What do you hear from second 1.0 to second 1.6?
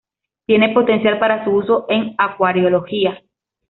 para su